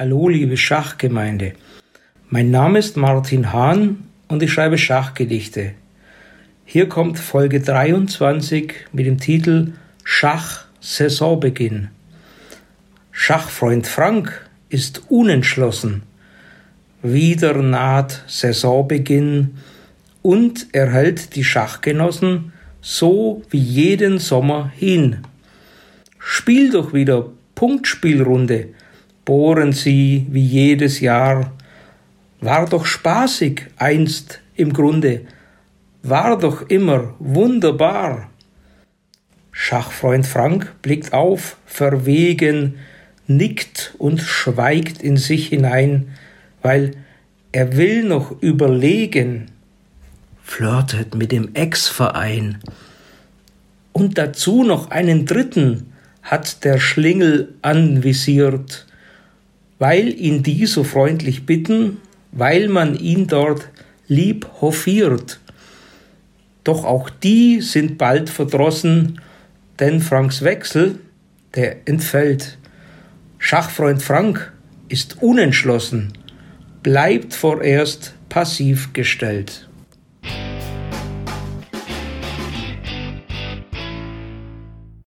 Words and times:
Hallo, 0.00 0.30
liebe 0.30 0.56
Schachgemeinde. 0.56 1.52
Mein 2.30 2.50
Name 2.50 2.78
ist 2.78 2.96
Martin 2.96 3.52
Hahn 3.52 4.04
und 4.28 4.42
ich 4.42 4.50
schreibe 4.50 4.78
Schachgedichte. 4.78 5.72
Hier 6.64 6.88
kommt 6.88 7.18
Folge 7.18 7.60
23 7.60 8.72
mit 8.94 9.04
dem 9.04 9.18
Titel 9.18 9.74
Schach 10.02 10.64
Saisonbeginn. 10.80 11.88
Schachfreund 13.12 13.86
Frank 13.86 14.48
ist 14.70 15.02
unentschlossen. 15.10 16.04
Wieder 17.02 17.60
naht 17.60 18.22
Saisonbeginn 18.26 19.58
und 20.22 20.68
er 20.72 20.90
hält 20.92 21.36
die 21.36 21.44
Schachgenossen 21.44 22.54
so 22.80 23.42
wie 23.50 23.58
jeden 23.58 24.18
Sommer 24.18 24.72
hin. 24.74 25.18
Spiel 26.18 26.70
doch 26.70 26.94
wieder 26.94 27.26
Punktspielrunde, 27.54 28.68
bohren 29.30 29.70
sie 29.70 30.26
wie 30.28 30.44
jedes 30.44 30.98
Jahr. 30.98 31.52
War 32.40 32.68
doch 32.68 32.84
spaßig 32.84 33.66
einst 33.76 34.40
im 34.56 34.72
Grunde, 34.72 35.20
war 36.02 36.36
doch 36.36 36.68
immer 36.68 37.14
wunderbar. 37.20 38.28
Schachfreund 39.52 40.26
Frank 40.26 40.74
blickt 40.82 41.12
auf, 41.12 41.58
verwegen, 41.64 42.78
nickt 43.28 43.94
und 43.98 44.20
schweigt 44.20 45.00
in 45.00 45.16
sich 45.16 45.46
hinein, 45.46 46.08
weil 46.60 46.96
er 47.52 47.76
will 47.76 48.02
noch 48.02 48.42
überlegen, 48.42 49.52
flirtet 50.42 51.14
mit 51.14 51.30
dem 51.30 51.54
Ex-Verein. 51.54 52.58
Und 53.92 54.18
dazu 54.18 54.64
noch 54.64 54.90
einen 54.90 55.24
dritten 55.24 55.92
hat 56.20 56.64
der 56.64 56.80
Schlingel 56.80 57.54
anvisiert, 57.62 58.88
weil 59.80 60.20
ihn 60.20 60.42
die 60.44 60.66
so 60.66 60.84
freundlich 60.84 61.46
bitten, 61.46 61.96
weil 62.32 62.68
man 62.68 62.96
ihn 62.96 63.26
dort 63.26 63.70
lieb 64.06 64.46
hofiert. 64.60 65.40
Doch 66.64 66.84
auch 66.84 67.08
die 67.08 67.62
sind 67.62 67.96
bald 67.96 68.28
verdrossen, 68.28 69.22
denn 69.78 70.00
Franks 70.00 70.42
Wechsel, 70.42 70.98
der 71.54 71.88
entfällt. 71.88 72.58
Schachfreund 73.38 74.02
Frank 74.02 74.52
ist 74.90 75.22
unentschlossen, 75.22 76.12
bleibt 76.82 77.32
vorerst 77.32 78.14
passiv 78.28 78.92
gestellt. 78.92 79.69